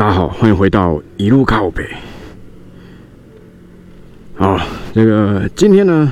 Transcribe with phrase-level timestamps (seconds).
[0.00, 1.84] 大家好，欢迎回到一路靠北。
[4.34, 4.58] 好，
[4.94, 6.10] 这个今天呢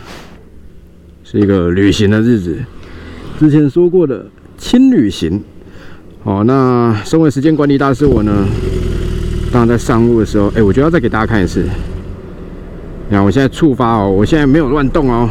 [1.25, 2.59] 是一个旅行的日子，
[3.39, 4.27] 之前说过的
[4.59, 5.43] 轻旅行。
[6.23, 8.47] 好，那身为时间管理大师我呢，
[9.51, 11.63] 当然在上路的时候，哎，我觉得要再给大家看一次。
[13.09, 15.31] 你看，我现在触发哦，我现在没有乱动哦，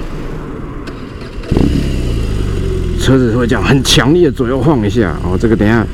[3.00, 5.38] 车子会这样很强烈的左右晃一下哦。
[5.40, 5.86] 这个等一下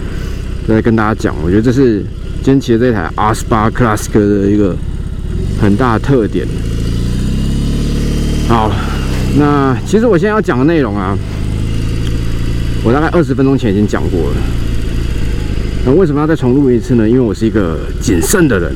[0.65, 2.01] 再跟大家讲，我觉得这是
[2.43, 4.75] 今天骑的这台 R 十八 Classic 的一个
[5.61, 6.45] 很大的特点。
[8.49, 8.69] 好，
[9.37, 11.17] 那其实我现在要讲的内容啊，
[12.83, 14.35] 我大概二十分钟前已经讲过了。
[15.85, 17.07] 那为什么要再重录一次呢？
[17.07, 18.75] 因为我是一个谨慎的人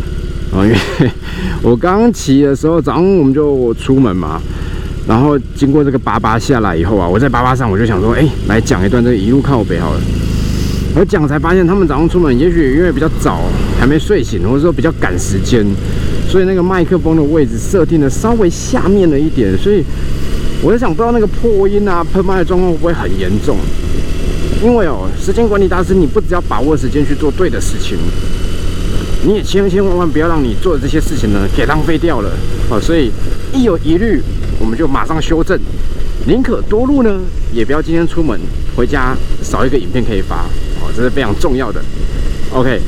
[0.53, 0.77] 啊，因为
[1.61, 4.41] 我刚骑的时候，早上我们就出门嘛，
[5.05, 9.99] 然后经过这个巴巴下来以后啊，我在巴巴上我就想说，哎，来讲一段这个一路靠北好了。
[10.99, 13.43] 我讲才发现，他们早上出门，也许因为比较早，
[13.79, 15.63] 还没睡醒，或者说比较赶时间，
[16.27, 19.83] 所以那个麦克风的位置设定的稍微下面了一点，所以
[20.63, 23.57] 我在想，不知道那个破音啊、喷麦的状况会不会很严重。
[24.63, 27.95] 因为哦，时间管理大师，你不只要把握时间去做对的事情，
[29.23, 32.31] 你也千千万万不要让你做的这些事情呢给浪费掉了
[32.71, 32.81] 啊！
[32.81, 33.11] 所以
[33.53, 34.19] 一有疑虑，
[34.59, 35.59] 我们就马上修正，
[36.25, 37.19] 宁可多录呢，
[37.53, 38.39] 也不要今天出门
[38.75, 40.43] 回家少一个影片可以发，
[40.97, 41.79] 这是非常重要的。
[42.51, 42.81] OK，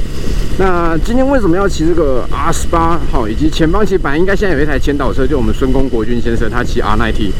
[0.57, 2.99] 那今天为什么要骑这个 R 十八？
[3.11, 7.31] 好，以及前方其实本来应该现在有一台前导车，就我们孙公国军先生，他骑 R 9 T，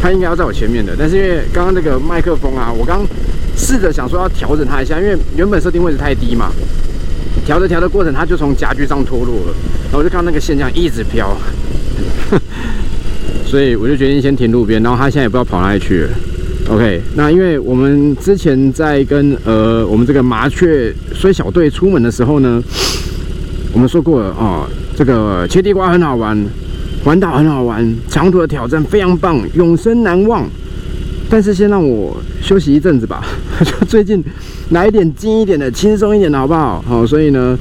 [0.00, 3.06] 他应该要在我前面的，但是因为刚刚那个麦克风啊，我刚。
[3.58, 6.52] 试着想说要调整它一下，因为原本设定位置太低嘛，
[7.46, 11.34] 调着调的过程，它就从夹具上脱落了，然后我就看到那个线这样一直飘，
[13.48, 16.10] 所以我就决定先停路边，然后他现在也不知道跑哪里去了。
[16.68, 22.60] OK，那因为我们之前在跟呃我们这个麻雀虽小队出门的时候呢，
[23.72, 26.36] 我们说过了啊，这个切地瓜很好玩，
[27.04, 30.44] 环岛很好玩，长途的挑战非常棒，永生难忘。
[31.30, 33.24] 但是先让我休息一阵子吧，
[33.64, 34.22] 就最近
[34.70, 36.82] 来一点近一点的、轻松一点的，好不好？
[36.82, 37.56] 好，所以呢，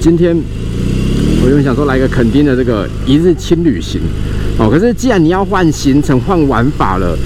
[0.00, 0.34] 今天
[1.44, 4.00] 我就想说来个垦丁的这个一日轻旅行。
[4.58, 7.16] 哦，可是既然你要换行程、换玩法了，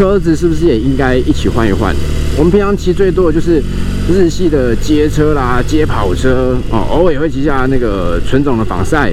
[0.00, 1.94] 车子是不是也应该一起换一换？
[2.38, 3.62] 我们平常骑最多的就是
[4.10, 9.12] 日系的街车啦、街跑车哦，偶尔也会骑下那个纯种的仿赛，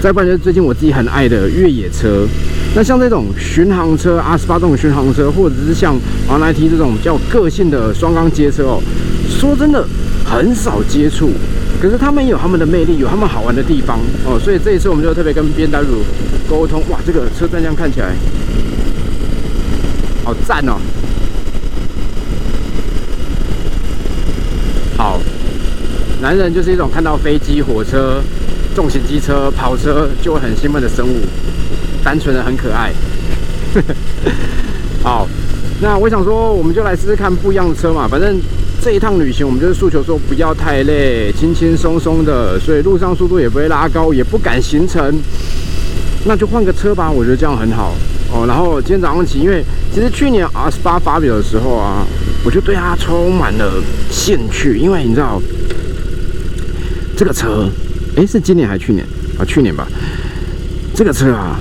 [0.00, 2.24] 再不然就是最近我自己很爱的越野车。
[2.76, 5.98] 那像这种巡航车阿斯巴这种巡航车，或者是像
[6.28, 8.80] R9T 这种比较个性的双缸街车哦，
[9.28, 9.84] 说真的
[10.24, 11.32] 很少接触，
[11.82, 16.04] 可是他们有他们的魅力，有他们好玩的地方哦，所以这一次我们就特别跟 BMW
[16.48, 18.14] 沟通，哇，这个车站这样看起来
[20.24, 20.76] 好赞哦，
[24.96, 25.20] 好，
[26.20, 28.22] 男人就是一种看到飞机、火车、
[28.74, 31.20] 重型机车、跑车就会很兴奋的生物。
[32.02, 32.90] 单纯的很可爱，
[35.04, 35.28] 好，
[35.82, 38.08] 那我想说，我们就来试试看不一样的车嘛。
[38.08, 38.40] 反正
[38.82, 45.14] 这一趟旅行，我们就是诉求说不要太累，轻轻松松的，所以路上速度也不会拉高，也不赶行程，
[46.24, 47.10] 那就换个车吧。
[47.10, 47.94] 我觉得这样很好
[48.32, 48.46] 哦。
[48.46, 49.64] 然后今天早上起，因为
[49.94, 52.06] 其实去年 R 十八发表的时候啊，
[52.44, 55.40] 我就对它充满了兴趣，因为你知道
[57.16, 57.68] 这个车，
[58.16, 59.04] 哎，是今年还是去年
[59.38, 59.44] 啊？
[59.44, 59.86] 去年吧，
[60.94, 61.58] 这个车啊。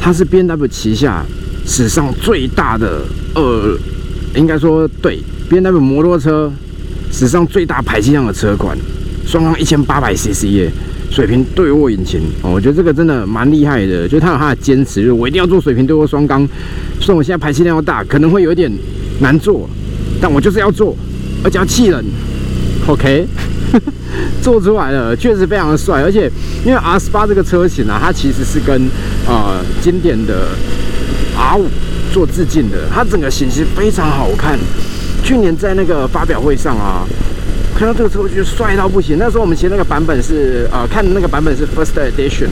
[0.00, 1.24] 它是 B M W 旗下
[1.66, 3.02] 史上最大的
[3.34, 3.76] 呃，
[4.36, 5.18] 应该说对
[5.50, 6.50] B M W 摩托车
[7.10, 8.78] 史上最大排气量的车款，
[9.26, 10.70] 双缸一千八百 C C 耶，
[11.10, 16.46] 水平对卧引擎哦，我觉得这个真的蛮厉害的，就它有它的坚持，就是我一定要做水平对卧双缸，
[17.00, 18.70] 虽然我现在排气量要大，可能会有一点
[19.20, 19.68] 难做，
[20.20, 20.96] 但我就是要做，
[21.42, 22.04] 而且要气人
[22.86, 23.26] ，OK。
[24.40, 26.30] 做出来了，确实非常的帅，而且
[26.64, 28.88] 因为 R 十八这个车型啊，它其实是跟
[29.26, 30.48] 呃经典的
[31.36, 31.66] R 五
[32.10, 34.58] 做致敬的，它整个型其实非常好看。
[35.22, 37.04] 去年在那个发表会上啊，
[37.78, 39.16] 看到这个车我觉得帅到不行。
[39.20, 42.48] 那时候我们骑那个版本是呃看的那个版本是 First Edition，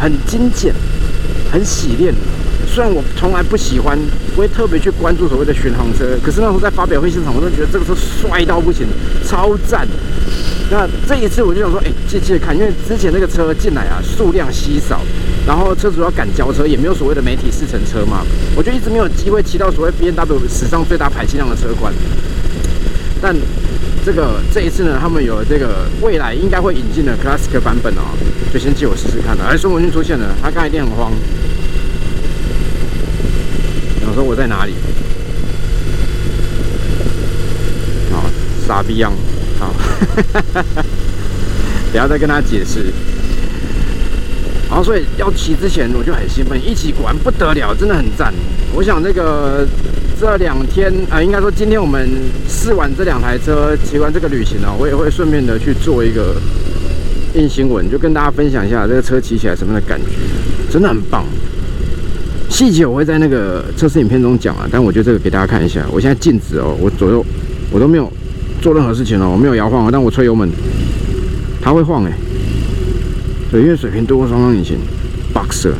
[0.00, 0.74] 很精简，
[1.52, 2.12] 很洗练。
[2.66, 3.96] 虽然我从来不喜欢，
[4.34, 8.84] 不会特别去关注所谓的巡航车，可是那时候在发表会现场，我都觉得这个车帅到不行，
[9.24, 9.86] 超赞。
[10.72, 15.02] 那这一次我就想说，哎，借借看，因为之前那个车进来啊，数量稀少，
[15.46, 21.94] 然后车主要赶交车，也没有所谓的媒体试乘车嘛，我就一直没有机会骑到所谓 B N W 史上最大排气量的车款。
[23.22, 23.34] 但
[24.06, 28.02] 这个这一次呢，他们有这个未来应该会引进的 Classic 版本哦，
[28.52, 29.46] 就先借我试试看了。
[29.46, 31.10] 哎，孙文军出现了，他刚才一定很慌。
[34.08, 34.74] 我说我在哪里？
[38.12, 38.22] 好，
[38.64, 39.12] 傻逼样。
[39.58, 39.74] 好，
[41.92, 42.92] 等下再跟他解释。
[44.68, 48.32] 然后所以要骑之前我就很兴奋，一骑果然不得了，真的很赞。
[48.72, 49.66] 我想那个
[50.18, 52.08] 这两天啊，应该说今天我们
[52.48, 56.34] 试完这两台车，骑完这个旅行呢，我也会顺便的去做一个
[57.34, 60.06] 硬新闻，就跟大家分享一下这个车骑起来什么样的感觉，
[60.70, 61.22] 真的很棒。
[62.48, 65.84] 细节我会在那个测试影片中讲啊，但我觉得这个给大家看一下。
[65.92, 67.22] 我现在静止哦，我左右
[67.70, 68.10] 我都没有
[68.62, 70.48] 做任何事情哦，我没有摇晃哦，但我吹油门，
[71.60, 72.12] 它会晃哎。
[73.50, 74.78] 对，因为水平多双缸引擎
[75.34, 75.74] ，Boxer。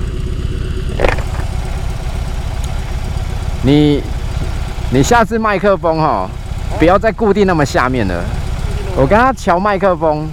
[3.63, 4.01] 你
[4.91, 6.29] 你下次麦克风哈，
[6.79, 8.25] 不要再固定那么下面了。
[8.97, 10.29] 我跟他调麦克风，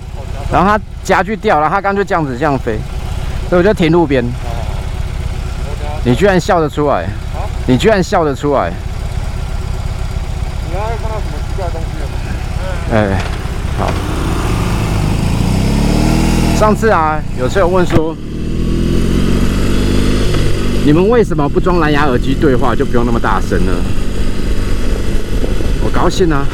[0.51, 2.77] 然后他夹具掉了，他刚就这样子这样飞，
[3.50, 4.23] 所以我就停路边。
[6.05, 7.07] 你居然笑得出来！
[7.65, 8.71] 你居然笑得出来！
[10.67, 12.13] 你刚刚看到什么奇怪的东西了吗？
[12.91, 13.17] 哎，
[13.79, 13.91] 好。
[16.57, 18.15] 上次啊，有车友问说，
[20.85, 23.71] 你们为什么不装蓝牙耳机对话，就不用那么大声呢？
[25.93, 26.45] 高兴啊！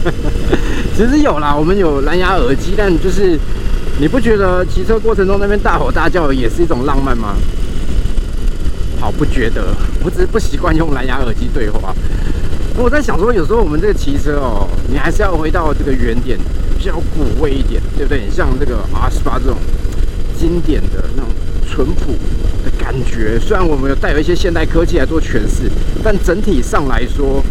[0.96, 3.38] 其实有啦，我们有蓝牙耳机，但就是
[4.00, 7.36] 你不觉得骑车过程中那边大吼大叫也是一种浪漫吗？
[8.98, 11.94] 好，不觉得，我只是不习惯用蓝牙耳机对话。
[12.78, 16.38] 我在想说，有时候我们这个骑车哦，你还是要回到这个原点，
[16.78, 18.22] 比较古味一点，对不对？
[18.34, 19.56] 像这个 R 十八这种
[20.38, 21.30] 经典的那种
[21.68, 22.12] 淳朴
[22.64, 25.70] 的感觉，虽然我们有带有一些现代科技来做诠释，
[26.02, 27.42] 但整体上来说，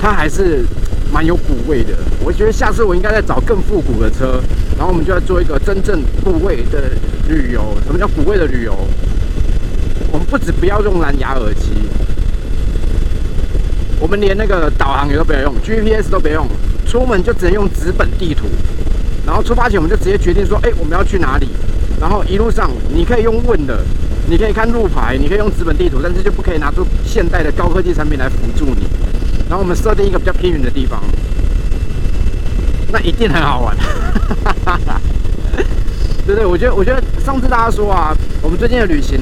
[0.00, 0.64] 它还是
[1.12, 1.94] 蛮有古味的。
[2.24, 4.40] 我觉得下次我应该再找更复古的车，
[4.76, 6.90] 然后我们就要做一个真正古味的
[7.28, 7.76] 旅游。
[7.86, 8.76] 什么叫古味的旅游？
[10.10, 11.70] 我们不止不要用蓝牙耳机，
[14.00, 16.46] 我们连那个导航也都不要用，GPS 都不用，
[16.86, 18.46] 出门就只能用纸本地图。
[19.26, 21.48] 然后出发前我们就直接决定说，哎，我们要去哪里？
[22.00, 23.84] 然后一路上你可以用问的，
[24.26, 28.86] 你可以看路牌，你可以用纸本地图，但是就不可以拿出现代的高科技产品来辅助你。
[29.48, 31.02] 然后我们设定一个比较偏远的地方，
[32.92, 33.76] 那一定很好玩。
[36.26, 39.20] 对对，我觉得，我觉得上次大家说啊，我们最近的旅行。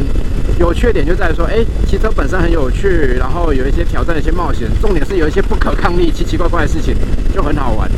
[0.59, 6.97] 有缺点就在于说，哎，骑车本身很有趣，然后有一些挑战、一些冒险，重点是有一些不可抗力、奇奇怪怪的事情，
[7.35, 7.91] 就很好玩。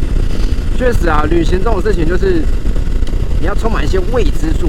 [0.76, 2.42] 确实啊，旅行这种事情就是
[3.40, 4.68] 你要充满一些未知数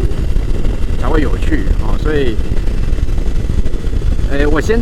[1.02, 1.98] 才会有趣哦。
[1.98, 2.36] 所以，
[4.32, 4.80] 哎，我先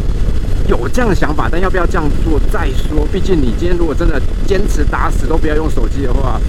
[0.68, 3.08] 有这样的想法，但要不要这样做再说。
[3.12, 6.40] 毕竟你今天如果真的坚持打死都不要用手机的话。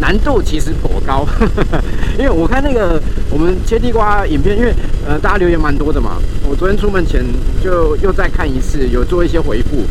[0.00, 1.26] 难度其实颇高，
[2.18, 4.74] 因为我看那个我们切地瓜影片，因为
[5.06, 7.24] 呃大家留言蛮多的嘛，我昨天出门前
[7.62, 9.84] 就又再看一次，有做一些回复，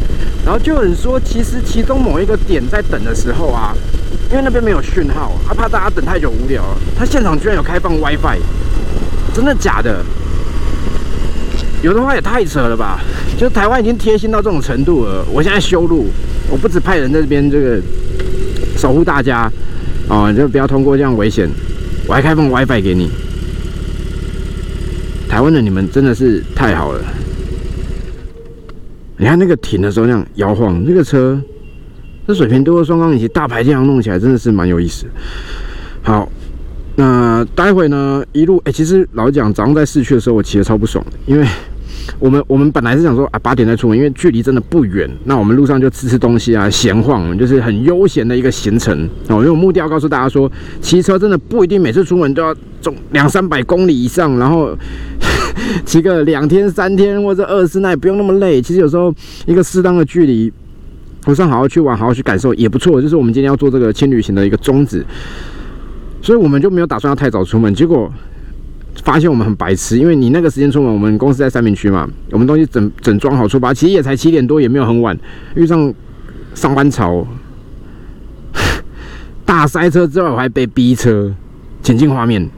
[0.45, 3.73] 然后就有人说，其实其中某一个点在等的时候啊，
[4.29, 6.61] 因为那边没有讯号，他怕大家等太久无聊，
[6.99, 8.39] 他现场居然有开放 WiFi，
[9.33, 10.03] 真的假的？
[11.83, 13.01] 有的话也太扯了吧！
[13.37, 16.07] 就台湾已经贴心到这种程度了，我现在修路，
[16.49, 17.81] 我不止派人在这边这个
[18.77, 19.51] 守护大家。
[20.07, 21.49] 哦，就不要通过这样危险，
[22.07, 23.09] 我还开放 WiFi 给你。
[25.27, 27.01] 台湾的你们真的是太好了。
[29.17, 31.37] 你看那个停的时候那样摇晃，那个车，
[32.25, 35.05] 这水平多的双缸引擎大排这样弄起来真的是蛮有意思。
[36.01, 36.29] 好，
[36.95, 41.45] 那待会呢一路哎，其实老实讲早上在市区的时候我骑的超不爽，因为。
[42.19, 45.09] 我们我们本来是想说啊，八点再出门，因为距离真的不远。
[45.25, 49.37] 那我们路上就吃吃东西啊，闲晃，就是很悠闲的一个行程哦。
[49.37, 54.77] 因为我目的要告诉大家说，骑车真的不一定每次出门都要走两三百公里以上，然后
[55.85, 58.61] 骑个两天三天或者二十那也不用那么累。
[58.61, 59.13] 其实有时候
[59.45, 60.51] 一个适当的距离，
[61.25, 63.01] 路上好好去玩，好好去感受也不错。
[63.01, 65.05] 就是我们今天要做这个轻旅行的一个宗旨，
[66.21, 68.11] 所以我们就没有打算要太早出门，结果。
[69.03, 75.17] 发现我们很白痴，因为你那个时间出门，我们公司在三明区嘛，我们东西整整装好出发，其实也才七点多，也没有很晚。
[75.55, 75.93] 遇上
[76.53, 77.25] 上班潮，
[79.45, 81.33] 大塞车之外，我还被逼车。
[81.81, 82.49] 前进画面，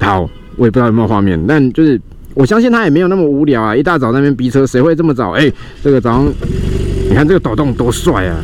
[0.00, 0.22] 好，
[0.56, 2.00] 我也不知道有没有画面，但就是
[2.32, 3.76] 我相信他也没有那么无聊啊！
[3.76, 5.32] 一大早那边逼车，谁会这么早？
[5.32, 6.32] 哎，这个早上，
[7.10, 8.40] 你看这个抖动多帅啊！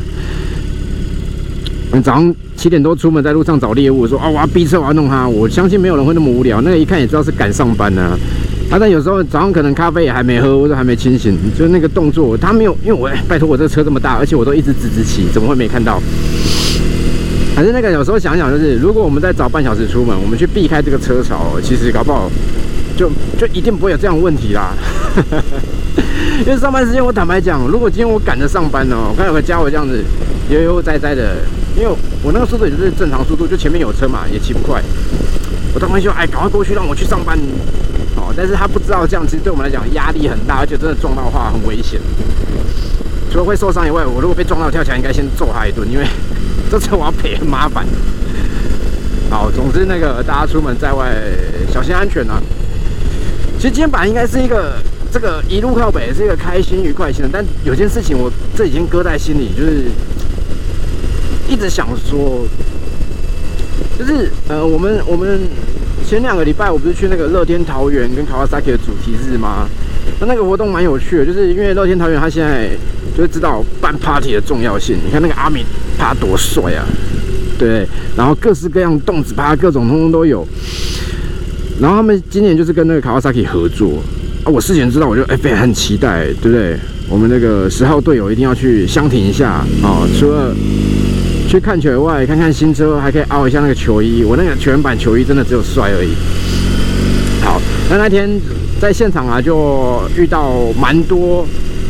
[2.01, 5.29] 早上七点多出门，在路上找猎物，说啊，我要逼车，我要弄它。
[5.29, 8.17] 我相信没有人会那么无聊，那个一看也知道是赶上班呢。
[8.71, 16.01] 啊但有时候早上可能咖啡也还没喝，或者还没清醒，就那个动作，他没有，因为我拜托我这个车这么大，而且我都一直直直骑，怎么会没看到？
[17.55, 22.31] 反正那个有时候想想，就是如果我们再早半小时出门，我们去避开这个车潮，其实搞不好
[22.97, 24.73] 就就一定不会有这样问题啦。
[26.47, 30.03] 因为上班时间，我坦白讲，如果今天我赶着上班呢，我看有个家伙这样子
[30.49, 31.37] 悠悠哉哉的
[31.77, 34.83] 因为我那个速度也是正常速度，就前面有车嘛，也骑不快。
[35.75, 37.39] 我当时就哎，赶快过去让我去上班。
[38.15, 41.99] 哦，但是他不知道这样，其实对我们来讲压力很大，而且真的撞到的话很危险。
[43.31, 46.05] 除了会受伤以外，我如果被撞到跳起来，应该先揍他一顿，因为
[46.71, 47.87] 这次我要赔很麻烦。
[49.31, 51.11] 好，总之那个大家出门在外
[51.73, 52.39] 小心安全啊。
[53.57, 54.75] 其实今天本来应该是一个
[55.11, 59.87] 这个一路靠北是一个开心愉快型的，但有件事情我这已经搁在心里，就是
[61.53, 62.47] 一直想说，
[63.99, 65.39] 就是呃，我们我们
[66.09, 69.69] 前两个礼拜我不是去那个乐天桃园跟卡瓦萨 i 的主题日吗？
[70.19, 72.71] 那那个活动蛮有趣的，就是因为乐天桃园他现在
[73.15, 74.97] 就知道办 party 的重要性。
[75.05, 75.63] 你看那个阿米
[75.99, 76.87] 他多帅啊！
[77.59, 80.49] 对，然后各式各样动子趴，各种通通都有。
[81.79, 84.03] 然后他们今年就是跟那个卡瓦萨 i 合作
[84.45, 86.79] 啊，我事前知道，我就哎非常很期待，对不对？
[87.11, 90.09] 我们那个十号队友一定要去相挺一下啊！
[90.19, 90.55] 除了
[91.53, 94.25] 去看球外，看看新车，还可以凹一下那个球衣。
[94.25, 96.15] 我那个全版球衣真的只有帅而已。
[97.45, 98.27] 好，那那天
[98.81, 101.47] 在现场啊，就遇到蛮多。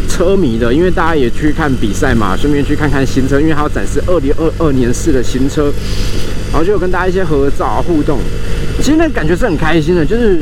[0.08, 5.72] 车迷的，因为大家也去看比赛嘛，顺便去看看新车，因为还要展示二零二二年式的新车，
[6.50, 8.18] 然后就有跟大家一些合照啊互动。
[8.78, 10.40] 其实那感觉是很开心的，就是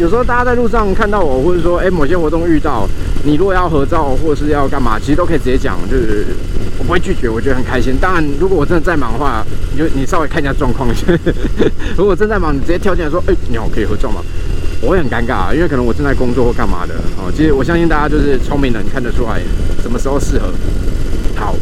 [0.00, 2.88] 有时候大家在路上看到我，或者说哎某些活动遇到
[3.24, 6.26] 你，如果要合照或是要干嘛，其实都可以直接讲，就是
[6.78, 7.96] 我不会拒绝，我觉得很开心。
[8.00, 10.88] 当然，如果我真的在忙的话，你就你稍微看一下状况。
[11.96, 14.20] 如果正在忙，你直接跳进来说，哎，你好，可以合照吗？
[14.80, 17.30] 我会很尴尬，因为可能我正在工作或干嘛的哦。
[17.30, 19.40] 其实我相信大家就是聪明人，看得出来
[19.80, 20.52] 什么时候适合。
[21.36, 21.54] 好，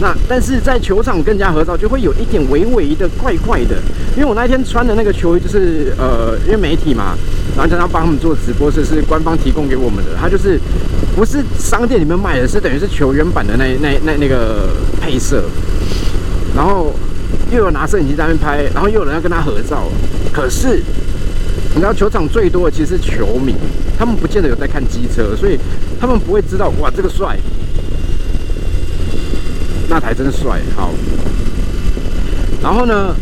[0.00, 3.76] 那但是在球场更加合照，就会有一点微微的怪怪的。
[4.16, 7.16] 因为我那天穿的那个球衣就是呃，因为媒体嘛，
[7.56, 10.58] 然后常常帮他们做直播，是是官方提供给我们的，它就是
[11.16, 14.68] 不是商店里面卖的，是等于是球员版的那那那那个
[15.00, 15.44] 配色。
[16.54, 16.94] 然后
[17.50, 19.84] 又有拿摄影机在那边拍，然后又有人要跟他合照，
[20.32, 20.82] 可是。
[21.74, 23.54] 你知道球场最多的其实是球迷，
[23.96, 25.56] 他们不见得有在看机车，所以
[26.00, 27.38] 他们不会知道哇这个帅，
[29.88, 30.60] 那台真帅。
[30.76, 30.90] 好，
[32.62, 33.14] 然后呢，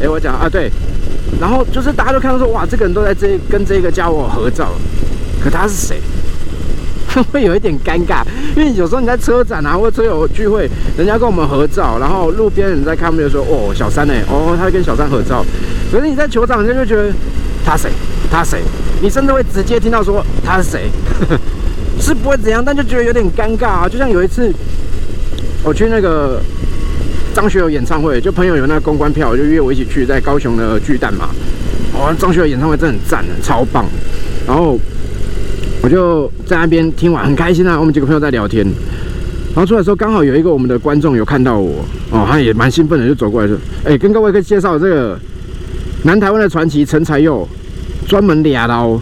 [0.00, 0.70] 哎我讲啊对，
[1.40, 4.68] 然后就是大家都看到说哇这个人都在这跟这个家伙合照，
[5.42, 6.00] 可他是谁？
[7.30, 8.24] 会有一点尴尬，
[8.56, 15.44] 因为有时候你在车展啊或者车友聚会，人家跟我们合照，然后路边人在看，就说哦小三呢，哦他跟小三合照。
[15.92, 17.12] 可是你在球场，人家就觉得
[17.66, 17.90] 他谁？
[18.30, 18.62] 他谁？
[19.02, 20.90] 你甚至会直接听到说他是谁？
[22.00, 23.86] 是不会怎样，但就觉得有点尴尬啊。
[23.86, 24.50] 就像有一次
[25.64, 26.40] 我去那个
[27.34, 31.30] 张学友演唱会，就朋友有那个公关票，就约我一起去，在高雄的巨蛋嘛。
[31.94, 33.84] 哦，张学友演唱会真的很赞超棒。
[34.46, 34.78] 然后
[35.82, 37.78] 我就在那边听完，很开心啊。
[37.78, 38.64] 我们几个朋友在聊天，
[39.54, 45.18] 然后出来的时候，刚好有一个我们的观众有看到我，哦，他也蛮兴奋的，就走过来说：“哎，跟各位可以介绍这个。”
[46.04, 47.48] 南台湾的传奇陈才佑，
[48.08, 49.00] 专门俩刀，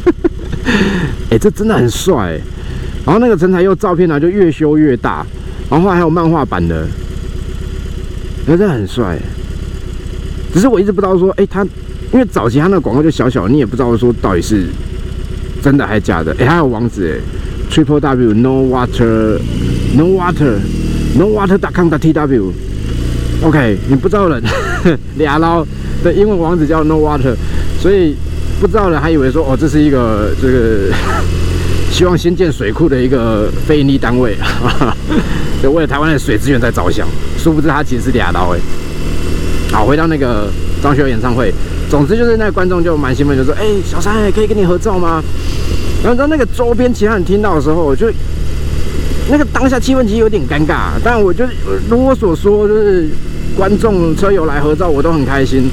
[1.30, 2.38] 哎，这真的很帅。
[3.06, 5.24] 然后那个陈才佑照片呢，就越修越大，
[5.70, 6.86] 然后还有漫画版的，
[8.46, 9.18] 真的很帅。
[10.52, 11.64] 只是我一直不知道说，哎，他
[12.12, 14.66] 因为早期他那个广告就小小，你也不知道说到底是
[15.62, 16.34] 真的还是假的。
[16.38, 19.38] 哎，还有网址，哎，triple w no water
[19.96, 20.58] no water
[21.16, 22.52] no water dot com dot tw。
[23.42, 24.42] OK，你不知道人
[25.16, 25.66] 俩捞。
[26.02, 27.34] 的英文网址叫 No Water，
[27.80, 28.14] 所以
[28.60, 30.92] 不知道的还以为说哦，这是一个这个
[31.94, 34.36] 希望新建水库的一个非营利单位，
[35.62, 37.06] 就为了台湾的水资源在着想。
[37.38, 38.58] 殊不知他其实是俩刀哎。
[39.70, 40.48] 好，回到那个
[40.82, 41.54] 张学友演唱会，
[41.88, 45.22] 总之就是那个观众就蛮兴奋，就说：“哎，小三可以跟你合照吗？”
[46.02, 48.10] 然后在那个周边其他人听到的时候，我就
[49.30, 50.88] 那个当下气氛其实有点尴尬。
[51.04, 51.44] 但我就
[51.88, 53.08] 如我所说，就是
[53.56, 55.70] 观众车友来合照，我都很开心。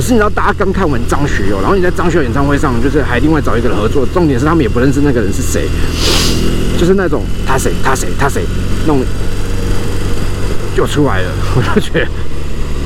[0.00, 4.06] 可是你知道，大家刚看完张学友，然后你在张学友演唱会上，就是还另外找一个人合作。
[4.14, 5.68] 重点是他们也不认识那个人是谁，
[6.78, 8.42] 就是那种他谁他谁他谁，
[8.86, 9.04] 弄
[10.74, 12.06] 就出来了，我就觉得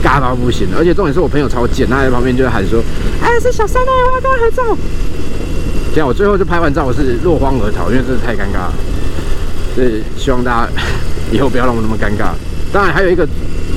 [0.03, 0.67] 尬到不行。
[0.77, 2.83] 而且重点是我朋友超贱，他在旁边就喊说
[3.23, 4.77] ：“哎，是小三啊，我要跟他合照。”
[5.95, 8.75] 这样我最后就拍完照，我是落荒而逃，因为真的太尴尬了。
[9.77, 10.73] 所以希望大家
[11.31, 12.35] 以后不要让我那么尴尬。
[12.73, 13.25] 当然还有一个。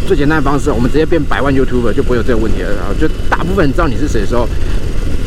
[0.08, 2.70] 最简单的方式，我们直接变百万 YouTuber 就不会有这个问题了。
[2.76, 4.48] 然后就大部分人知道你是谁的时候，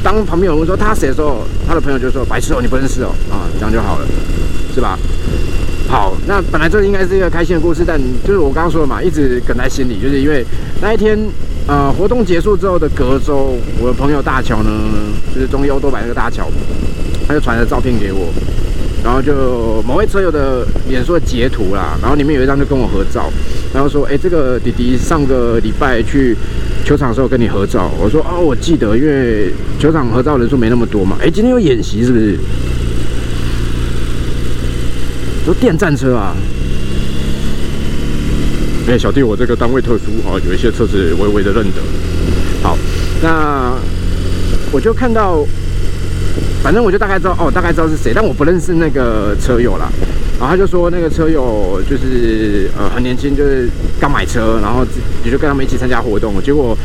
[0.02, 4.06] 当旁边有人说他谁的时候，他的朋友就说白痴哦，你不认识哦，啊，这样就好了，
[4.74, 4.98] 是吧？
[5.86, 10.42] 好，那本来这应该是一个开心的故事，但就是我刚刚说的嘛，一直梗在心里，就是因为
[10.80, 11.18] 那一天
[11.66, 14.70] 呃活动结束之后的隔周，我的朋友大乔呢，
[15.34, 16.48] 就是中欧多百那个大乔，
[17.28, 18.32] 他就传了照片给我，
[19.02, 23.32] 然后就某位车友的脸书的截图啦，然后里面有一张就跟我合照，
[23.72, 26.36] 然后说，哎，这个弟弟上个礼拜去
[26.84, 32.36] 球场的时候跟你合照，我说，哦，我记得，因为球场合照人数没那么多嘛，哎，今天有演习是不是？
[35.46, 36.36] 说电战车啊！
[38.86, 41.80] 哎，小弟，我这个单位特殊啊，有一些车子微微的认得。
[42.62, 42.76] 好，
[43.22, 43.72] 那
[44.70, 45.46] 我就看到。
[46.62, 49.90] 反正我就大概知道哦，大概知道是谁，但我不认识那个车友啦。
[50.38, 54.86] 然后他就说那个车友就是呃很年轻，就是刚买车，然后
[55.24, 56.34] 也就跟他们一起参加活动。
[56.42, 56.76] 结果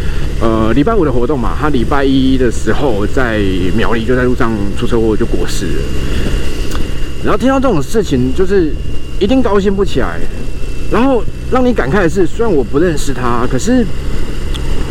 [0.41, 3.39] 呃礼拜五的活动嘛，他礼拜一的时候在
[3.77, 5.81] 苗栗就在路上出车祸就过世了。
[7.23, 8.73] 然后听到这种事情，就是
[9.19, 10.19] 一定高兴不起来。
[10.91, 13.85] 然后让你感慨的是，虽然我不认识他，可是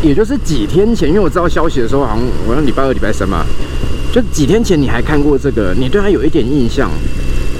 [0.02, 3.46] 也就是几天前，因为我知道消息的时候，好像好像礼拜二、礼拜三嘛。
[4.14, 6.88] 就几天前你还看过这个，你对他有一点印象，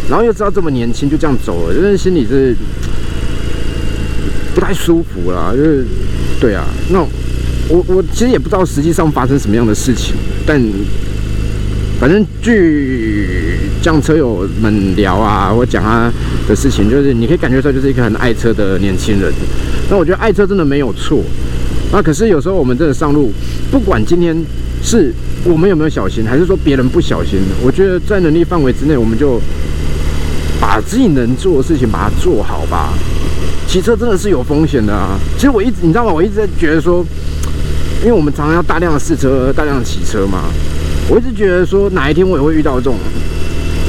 [0.08, 2.54] 然后又知道这么年轻就这样走了，就是心里是
[4.54, 5.52] 不太舒服啦。
[5.52, 5.84] 就是
[6.38, 7.00] 对啊，那
[7.68, 10.14] 我我其实也不知道实际上发生什么样的事情，
[10.46, 10.62] 但
[11.98, 16.08] 反正据这样车友们聊啊，或讲他
[16.46, 19.32] 的事情，就是你可以感觉出来就是一个很爱车的年轻人。
[19.90, 21.20] 那我觉得爱车真的没有错，
[21.90, 23.32] 那可是有时候我们真的上路，
[23.72, 24.36] 不管今天
[24.80, 25.12] 是。
[25.44, 27.38] 我们有没有小心，还是说别人不小心？
[27.62, 29.38] 我觉得在能力范围之内，我们就
[30.58, 32.94] 把自己能做的事情把它做好吧。
[33.68, 35.18] 骑车真的是有风险的啊！
[35.36, 36.12] 其实我一直，你知道吗？
[36.12, 37.04] 我一直在觉得说，
[38.00, 40.44] 因为我们常常要大量的试车、大量的骑车嘛。
[41.08, 42.96] 我一直觉得说，哪一天我也会遇到这种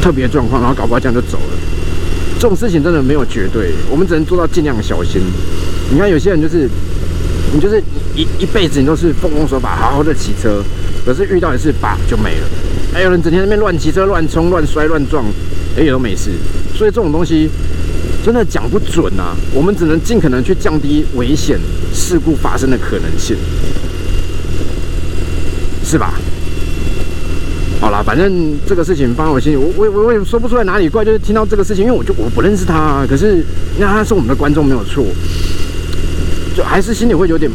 [0.01, 1.53] 特别状况，然后搞不好这样就走了。
[2.37, 5.21] 这种事情真的没有绝对，我们只能做到尽量小心。
[5.91, 6.69] 你看有些人就是，
[7.53, 7.81] 你就是
[8.15, 10.63] 一一辈子你都是奉公守法，好好的骑车。
[11.05, 12.47] 可是遇到一次，把就没了。
[12.93, 15.23] 还有人整天那边乱骑车、乱冲、乱摔、乱撞，
[15.77, 16.31] 哎，也都没事。
[16.73, 17.49] 所以这种东西
[18.23, 19.35] 真的讲不准啊。
[19.53, 21.59] 我们只能尽可能去降低危险
[21.93, 23.35] 事故发生的可能性，
[25.83, 26.13] 是吧？
[27.81, 33.45] 好了，反正这个事情放在我心里，我我我也说不出来哪里怪，就是听到这个事情，因为我就我不认识他，啊可是
[33.77, 35.05] 那他是我们的观众没有错，
[36.55, 37.51] 就还是心里会有点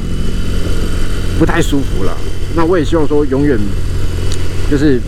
[1.40, 2.14] 不太舒服了。
[2.55, 3.59] 那我也希望说，永远
[4.70, 5.00] 就是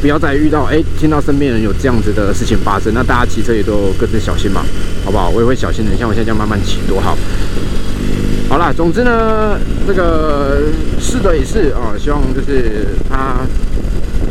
[0.00, 4.64] 不要再遇到哎，听到身边人有这样子的事情发生，那大家骑车也都各自小心嘛，
[5.04, 5.28] 好不好？
[5.30, 7.18] 我也会小心的，像我现在这样慢慢骑多好。
[8.48, 10.62] 好啦，总之呢，这个
[11.00, 13.38] 是的也是啊，希望就是他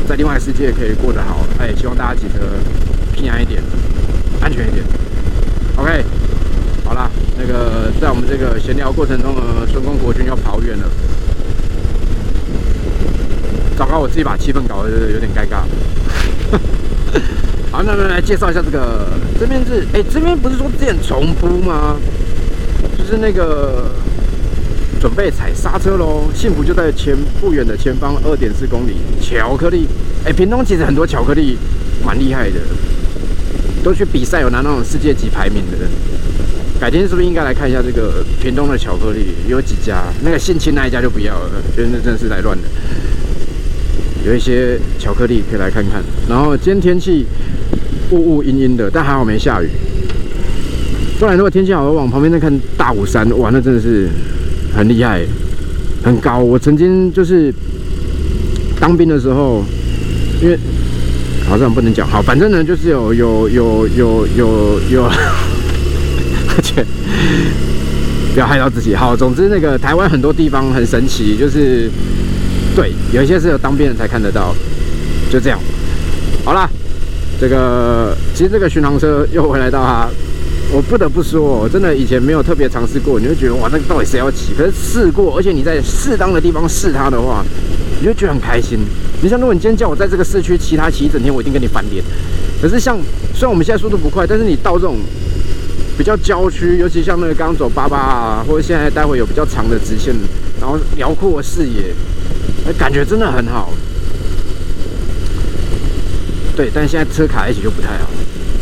[0.07, 2.39] 在另外世界可以过得好，哎，希望大家骑车
[3.13, 3.61] 平安一点，
[4.39, 4.85] 安全一点。
[5.75, 6.05] OK，
[6.85, 10.89] 好啦，那个在我们这个闲聊过程中呢，孙公国军要跑远了。
[13.79, 15.63] 糟糕，我自己把气氛搞得有点尴尬。
[17.71, 19.07] 好，那我们来介绍一下这个，
[19.39, 21.95] 这边是，哎，这边不是说之前重铺吗？
[22.97, 23.85] 就是那个
[24.99, 28.97] 准备踩刹车喽，幸福就在前不远的前方，二点四公里。
[29.21, 29.87] 巧克力，
[30.25, 31.57] 哎，屏东其实很多巧克力
[32.03, 32.59] 蛮厉害的，
[33.81, 35.77] 都去比赛有拿那种世界级排名的。
[36.81, 39.35] 改天是不是应该来看一下这个屏东的巧克力？
[39.47, 40.03] 有几家？
[40.21, 42.67] 那个信清那一家就不要了，觉得那真的是来乱的。
[44.25, 47.25] 有一些巧克力可以来看看，然后今天天气
[48.12, 49.69] 雾雾阴阴的，但还好没下雨。
[51.17, 54.10] 不然如果天气好，我往旁边再看大武山，哇，那真的是
[54.75, 55.21] 很厉害，
[56.03, 56.39] 很高。
[56.39, 57.53] 我曾经就是
[58.79, 59.63] 当兵的时候，
[60.41, 60.60] 因为
[61.47, 65.03] 好像不能讲，好，反正呢就是有有有有有有，
[66.55, 66.86] 而且
[68.34, 68.93] 不要害到自己。
[68.95, 71.89] 好，总之那个台湾很多地方很神奇，就是。
[72.75, 74.55] 对，有一些是有当兵人才看得到，
[75.31, 75.59] 就这样。
[76.45, 76.69] 好了，
[77.39, 80.07] 这个其实这个巡航车又回来到它，
[80.71, 84.53] 我不得不说，我真的以前没有特别尝试过，你会觉得哇，那个到底谁要骑？
[84.57, 87.43] 可是试过，而且你在适当的地方试它的话，
[87.99, 88.79] 你就觉得很开心。
[89.21, 92.03] 你像如果你今天叫我在这个市区骑它骑一整天，我一定跟你翻脸。
[92.61, 92.97] 可是像
[93.33, 94.97] 虽然我们现在速度不快，但是你到这种
[95.97, 100.15] 比较郊区，尤其像那个刚走八八啊，或者现在待会有比较长的直线，
[100.61, 101.93] 然后辽阔视野。
[102.77, 103.71] 感觉真的很好，
[106.55, 108.10] 对，但现在车卡一起就不太好。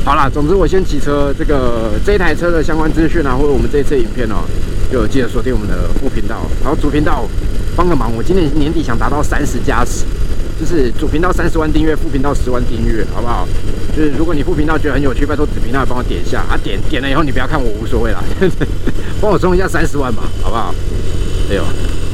[0.05, 4.45] 好了，总之我先骑车，这个这台车的相关资讯啊，或者我们这一次影片哦，
[4.89, 7.27] 就记得锁定我们的副频道，然后主频道
[7.75, 10.05] 帮个忙，我今年年底想达到三十加十，
[10.57, 13.45] 就是主频道三十万订阅，副频道十万订阅，好不好？
[13.95, 18.23] 就是如果你副频道觉得很有趣，拜托子频道帮我点一下啊，点点了以后你不要看我无所谓啦，
[19.19, 20.73] 帮我冲一下三十万嘛，好不好？
[21.49, 21.63] 哎呦，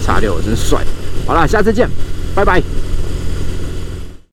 [0.03, 0.83] 叉六真帅。
[1.25, 1.89] 好了，下次见，
[2.35, 2.61] 拜拜。